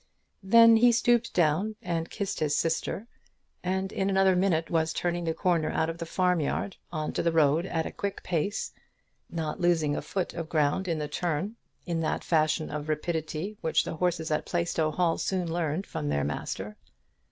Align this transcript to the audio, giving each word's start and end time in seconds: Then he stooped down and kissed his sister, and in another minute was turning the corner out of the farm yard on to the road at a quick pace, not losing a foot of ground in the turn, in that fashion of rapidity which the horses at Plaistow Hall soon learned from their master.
Then 0.41 0.77
he 0.77 0.91
stooped 0.91 1.31
down 1.31 1.75
and 1.79 2.09
kissed 2.09 2.39
his 2.39 2.57
sister, 2.57 3.05
and 3.63 3.91
in 3.91 4.09
another 4.09 4.35
minute 4.35 4.71
was 4.71 4.93
turning 4.93 5.25
the 5.25 5.35
corner 5.35 5.69
out 5.69 5.91
of 5.91 5.99
the 5.99 6.07
farm 6.07 6.39
yard 6.39 6.75
on 6.91 7.13
to 7.13 7.21
the 7.21 7.31
road 7.31 7.67
at 7.67 7.85
a 7.85 7.91
quick 7.91 8.23
pace, 8.23 8.73
not 9.29 9.59
losing 9.61 9.95
a 9.95 10.01
foot 10.01 10.33
of 10.33 10.49
ground 10.49 10.87
in 10.87 10.97
the 10.97 11.07
turn, 11.07 11.55
in 11.85 11.99
that 11.99 12.23
fashion 12.23 12.71
of 12.71 12.89
rapidity 12.89 13.57
which 13.61 13.83
the 13.83 13.97
horses 13.97 14.31
at 14.31 14.47
Plaistow 14.47 14.89
Hall 14.89 15.19
soon 15.19 15.53
learned 15.53 15.85
from 15.85 16.09
their 16.09 16.23
master. 16.23 16.77